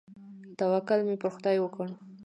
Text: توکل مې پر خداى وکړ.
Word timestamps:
توکل 0.57 0.99
مې 1.07 1.15
پر 1.21 1.29
خداى 1.35 1.57
وکړ. 1.61 1.87